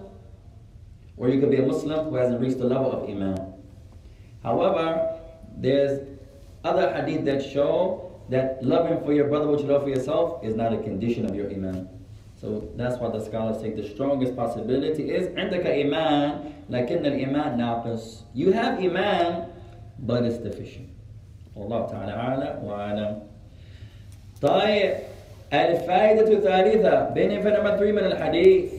[1.16, 3.54] Or you could be a Muslim who hasn't reached the level of iman.
[4.42, 5.18] However,
[5.56, 6.08] there's
[6.64, 10.54] other hadith that show that loving for your brother what you love for yourself is
[10.54, 11.88] not a condition of your iman.
[12.40, 16.40] So that's why the scholars say the strongest possibility is عندك إيمان
[16.70, 18.22] لكن الإيمان ناقص.
[18.34, 19.46] You have iman,
[19.98, 20.88] but it's deficient.
[21.56, 23.22] والله تعالى أعلى وأعلم.
[24.40, 24.94] طيب
[25.52, 28.73] الفائدة الثالثة benefit number three من الحديث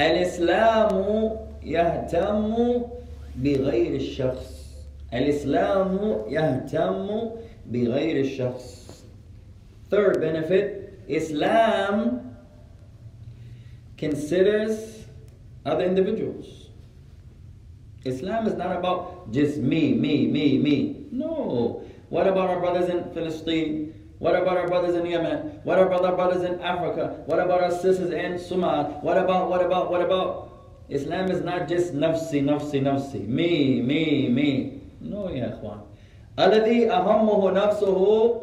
[0.00, 1.30] الإسلام
[1.62, 2.54] يهتم
[3.36, 4.76] بغير الشخص
[5.14, 7.30] الإسلام يهتم
[7.66, 8.86] بغير الشخص
[9.88, 12.34] Third benefit, Islam
[13.96, 15.06] considers
[15.64, 16.70] other individuals.
[18.04, 21.06] Islam is not about just me, me, me, me.
[21.12, 21.82] No.
[22.08, 23.94] What about our brothers in Palestine?
[24.19, 25.61] What about our brothers in Yemen?
[25.63, 27.23] What about our brothers in Africa?
[27.25, 28.99] What about our sisters in Somal?
[29.01, 30.51] What about, what about, what about?
[30.89, 33.27] Islam is not just nafsi, nafsi, nafsi.
[33.27, 34.81] Me, me, me.
[35.01, 35.79] No, يا إخوان.
[36.39, 38.41] الذي أهمه نفسه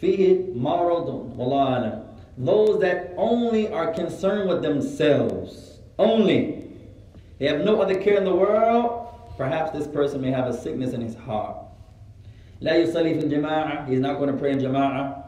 [0.00, 2.00] فيه مرض والله أعلم.
[2.38, 5.78] Those that only are concerned with themselves.
[5.98, 6.64] Only.
[7.38, 9.08] They have no other care in the world.
[9.36, 11.56] Perhaps this person may have a sickness in his heart.
[12.60, 13.86] لا يصلي في الجماعة.
[13.86, 15.24] He's not going to pray in جماعة.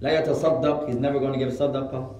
[0.00, 0.88] لا يتصدق.
[0.88, 2.14] He's never going to give صدقة.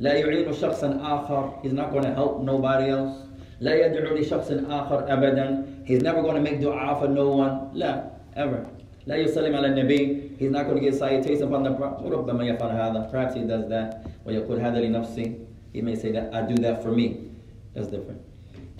[0.00, 1.62] لا يعين شخصا آخر.
[1.62, 3.14] He's not going to help nobody else.
[3.60, 5.64] لا يدعو لشخص آخر أبدا.
[5.84, 7.70] He's never going to make dua for no one.
[7.74, 8.04] لا.
[8.36, 8.66] Ever.
[9.06, 10.38] لا يسلم على النبي.
[10.38, 12.04] He's not going to give salutation upon the Prophet.
[12.04, 13.10] ربما يفعل هذا.
[13.10, 14.06] Perhaps he does that.
[14.26, 15.36] ويقول هذا لنفسي.
[15.72, 17.30] He may say that I do that for me.
[17.74, 18.20] That's different.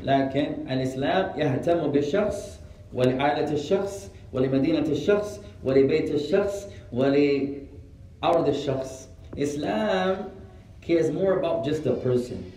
[0.03, 2.61] لكن الإسلام يهتم بالشخص
[2.95, 9.09] ولعائلة الشخص ولمدينة الشخص ولبيت الشخص ولأرض الشخص.
[9.37, 10.31] Islam
[10.81, 12.53] cares more about just the person.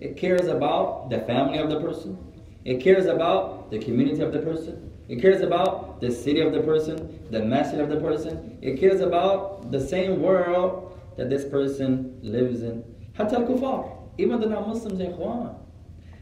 [0.00, 2.16] It cares about the family of the person.
[2.64, 4.90] It cares about the community of the person.
[5.08, 8.58] It cares about the city of the person, the masjid of the person.
[8.62, 12.84] It cares about the same world that this person lives in.
[13.18, 13.84] حتى الكفار,
[14.18, 15.54] even the non-Muslims, يا إخوان.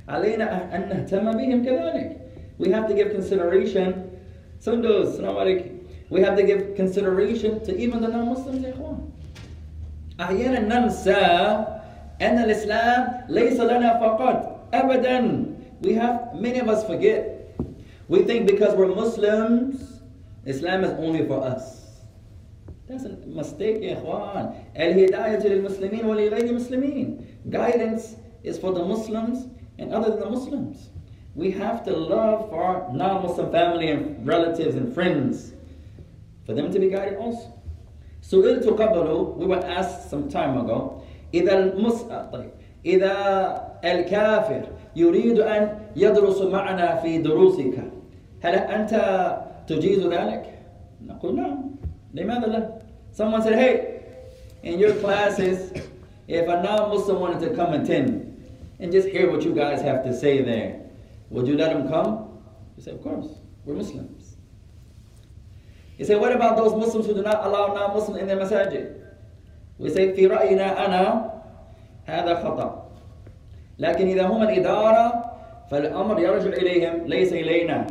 [0.09, 2.21] علينا أن نهتم بهم كذلك.
[2.59, 4.11] We have to give consideration.
[4.65, 5.79] Sundos, salam alaikum.
[6.11, 9.11] We have to give consideration to even the non-Muslims, يا إخوان.
[10.21, 11.15] أحيانا ننسى
[12.21, 15.47] أن الإسلام ليس لنا فقط أبدا.
[15.83, 17.57] We have many of us forget.
[18.09, 20.03] We think because we're Muslims,
[20.45, 22.03] Islam is only for us.
[22.89, 24.53] That's a mistake, يا إخوان.
[24.77, 27.25] الهداية للمسلمين ولغير المسلمين.
[27.49, 29.47] Guidance is for the Muslims
[29.79, 30.91] and other than the Muslims.
[31.35, 35.53] We have to love for our non-Muslim family and relatives and friends
[36.45, 37.53] for them to be guided also.
[38.23, 41.03] سئلت قبله we were asked some time ago
[41.35, 42.03] إذا المس
[42.33, 42.51] طيب
[42.87, 44.63] إذا الكافر
[44.97, 47.75] يريد أن يدرس معنا في دروسك
[48.43, 48.93] هل أنت
[49.67, 50.45] تجيز ذلك؟
[51.07, 51.71] نقول نعم
[52.15, 52.81] لماذا لا؟
[53.13, 54.03] Someone said, hey,
[54.63, 55.73] in your classes,
[56.29, 58.09] if a non-Muslim wanted to come attend
[58.79, 60.81] and just hear what you guys have to say there,
[61.30, 62.42] would you let him come?
[62.78, 63.28] You say, of course,
[63.66, 64.36] we're Muslims.
[65.98, 69.02] You say, what about those Muslims who do not allow non-Muslims in their masajid?
[69.78, 71.32] We say, في رأينا أنا
[72.06, 72.82] هذا خطأ.
[73.80, 75.32] لكن إذا هم الإدارة
[75.72, 77.88] فالأمر يرجع إليهم ليس إلينا.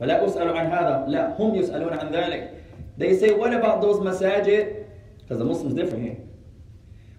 [0.00, 1.04] فلا أسأل عن هذا.
[1.08, 2.54] لا هم يسألون عن ذلك.
[2.98, 4.84] They say, what about those masajid?
[5.18, 6.18] Because the Muslims different here.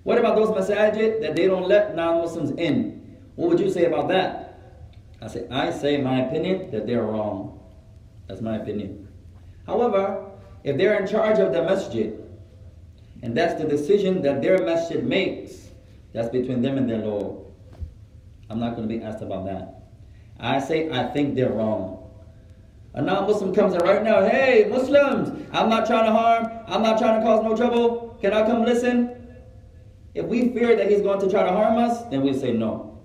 [0.04, 3.18] What about those masajid that they don't let non-Muslims in?
[3.36, 4.49] What would you say about that?
[5.22, 7.60] I say, I say my opinion that they're wrong.
[8.28, 9.08] That's my opinion.
[9.66, 10.26] However,
[10.64, 12.20] if they're in charge of the masjid,
[13.22, 15.70] And that's the decision that their masjid makes.
[16.14, 17.46] That's between them and their Lord.
[18.50, 19.84] I'm not going to be asked about that.
[20.40, 21.98] I say I think they're wrong.
[22.94, 26.98] A non-Muslim comes in right now, hey, Muslims, I'm not trying to harm, I'm not
[26.98, 28.18] trying to cause no trouble.
[28.20, 29.16] Can I come listen?
[30.16, 32.98] If we fear that he's going to try to harm us, then we say no.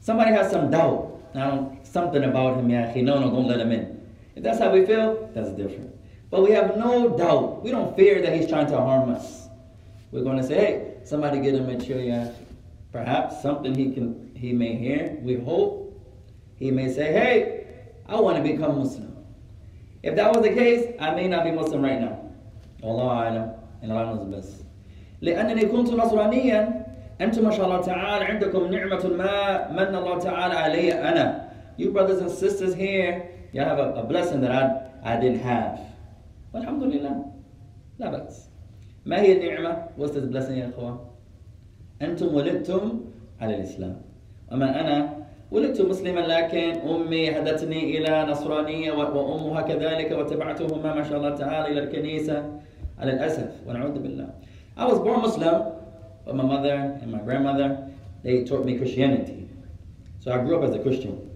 [0.00, 1.15] Somebody has some doubt.
[1.35, 4.01] Now, something about him, yeah, no, no, don't let him in.
[4.35, 5.95] If that's how we feel, that's different.
[6.29, 7.63] But we have no doubt.
[7.63, 9.47] We don't fear that he's trying to harm us.
[10.11, 12.31] We're going to say, hey, somebody get him a chair, yeah.
[12.91, 15.17] Perhaps something he can he may hear.
[15.21, 16.01] We hope
[16.57, 17.67] he may say, hey,
[18.07, 19.15] I want to become Muslim.
[20.03, 22.19] If that was the case, I may not be Muslim right now.
[22.83, 23.49] Allah alam,
[23.81, 24.65] and Allah knows best.
[25.21, 26.84] لأنني كنت نصرانيا
[27.20, 31.48] أنتم ما شاء الله تعالى عندكم نعمة ما من الله تعالى علي أنا.
[31.78, 35.78] You brothers and sisters here, you have a, a blessing that I, I didn't have.
[36.54, 37.24] والحمد لله.
[37.98, 38.50] لا بأس.
[39.06, 40.98] ما هي النعمة؟ What's this blessing يا إخوان؟
[42.02, 43.00] أنتم ولدتم
[43.40, 43.96] على الإسلام.
[44.52, 45.16] أما أنا
[45.50, 51.80] ولدت مسلما لكن أمي هدتني إلى نصرانية وأمها كذلك وتبعتهما ما شاء الله تعالى إلى
[51.80, 52.60] الكنيسة
[52.98, 54.28] على الأسف ونعوذ بالله.
[54.76, 55.62] I was born Muslim,
[56.26, 57.88] but my mother and my grandmother,
[58.24, 59.48] they taught me Christianity.
[60.18, 61.30] So I grew up as a Christian.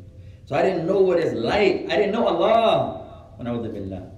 [0.47, 1.87] So I didn't know what it's like.
[1.89, 4.11] I didn't know Allah when I was a billah.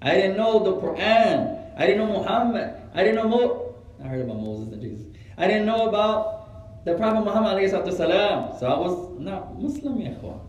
[0.00, 1.74] I didn't know the Quran.
[1.76, 2.74] I didn't know Muhammad.
[2.94, 5.06] I didn't know Mo I heard about Moses and Jesus.
[5.38, 8.58] I didn't know about the Prophet Muhammad salam.
[8.58, 10.40] So I was not Muslim, ya ikhwan.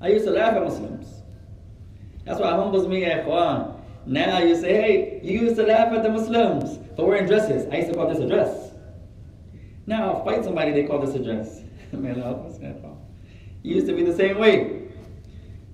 [0.00, 1.22] I used to laugh at Muslims.
[2.24, 3.80] That's what humbles me, ya ikhwan.
[4.06, 7.66] Now you say, hey, you used to laugh at the Muslims for wearing dresses.
[7.72, 8.65] I used to call this a dress.
[9.86, 11.62] Now, find somebody, they call this address.
[11.92, 12.58] May Allah help us.
[12.58, 12.74] It
[13.62, 14.88] used to be the same way.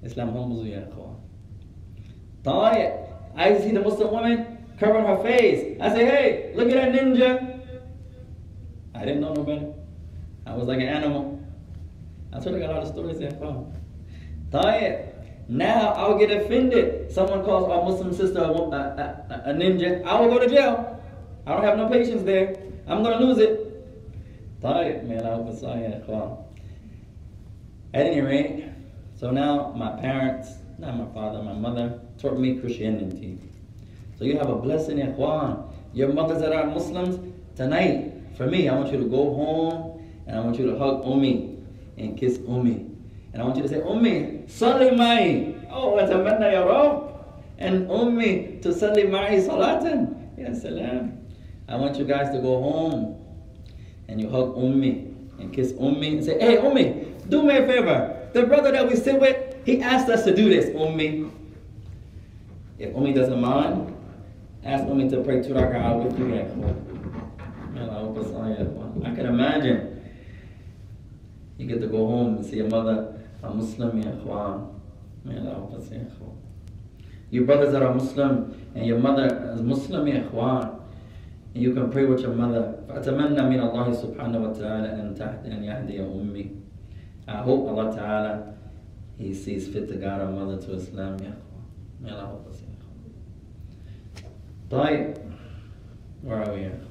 [0.02, 0.86] Islam humbles you, it!
[3.36, 5.78] I see the Muslim woman covering her face.
[5.80, 7.60] I say, hey, look at that ninja.
[8.94, 9.72] I didn't know no better.
[10.46, 11.40] I was like an animal.
[12.32, 13.72] I swear to God, all the stories there from.
[14.50, 15.08] Tawaya.
[15.48, 17.12] Now I'll get offended.
[17.12, 20.04] Someone calls my Muslim sister a, a, a, a ninja.
[20.04, 21.00] I will go to jail.
[21.46, 22.56] I don't have no patience there.
[22.86, 23.71] I'm going to lose it
[24.61, 25.07] طيب.
[25.07, 25.85] Man, I was sorry.
[27.93, 28.65] At any rate,
[29.15, 33.39] so now my parents, not my father, my mother, taught me Christianity.
[34.17, 35.73] So you have a blessing, ikhwan.
[35.93, 37.19] Your mothers that are Muslims,
[37.55, 41.03] tonight, for me, I want you to go home and I want you to hug
[41.03, 41.63] Ummi
[41.97, 42.93] and kiss Ummi.
[43.33, 45.55] And I want you to say, Ummi, salli mai.
[45.71, 47.13] Oh, atamanna ya Rabb.
[47.57, 50.37] And Ummi, to salli mai salatan.
[50.37, 51.17] Ya salam.
[51.67, 53.20] I want you guys to go home
[54.12, 55.08] and you hug Ummi
[55.40, 58.28] and kiss Ummi and say, hey, Ummi, do me a favor.
[58.34, 61.30] The brother that we sit with, he asked us to do this, Ummi.
[62.78, 63.96] If Ummi doesn't mind,
[64.64, 66.34] ask Ummi to pray two rak'ah with you.
[69.04, 69.88] I can imagine.
[71.56, 74.04] You get to go home and see your mother a Muslim, I
[75.54, 75.98] hope it's ya.
[77.30, 80.06] Your brothers that are Muslim and your mother is Muslim.
[81.53, 82.83] And you can pray with your mother.
[82.87, 86.51] فأتمنى من الله سبحانه وتعالى أن تحت أن يهدي أمي.
[87.27, 88.53] I hope Allah Ta'ala
[89.17, 91.17] He sees fit to guide our mother to Islam.
[91.19, 91.65] Ya ikhwan.
[91.99, 92.61] May Allah help us.
[92.61, 93.09] Ya ikhwan.
[94.69, 95.17] طيب.
[96.21, 96.81] Where are we here?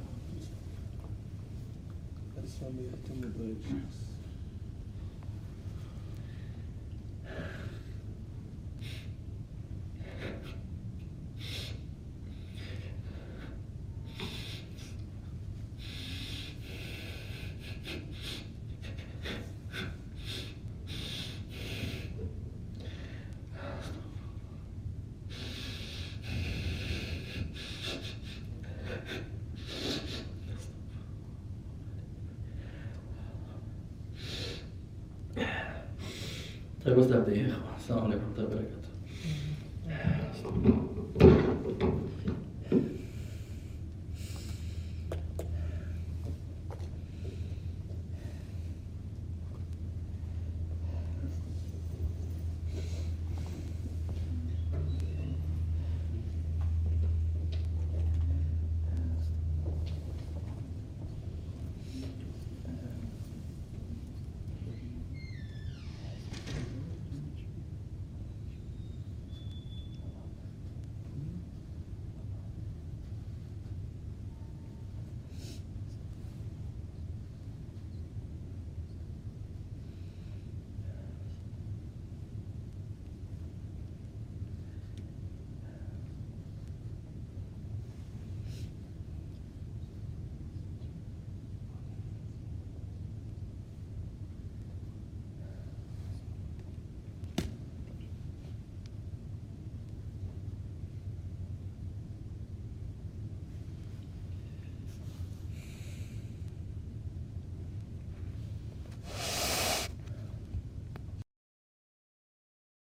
[36.85, 38.80] طيب وستبدأ يا إخوة السلام عليكم ورحمة الله وبركاته